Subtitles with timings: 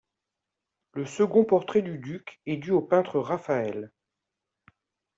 [0.93, 3.91] Le second portrait du duc est dû au peintre Raphaël.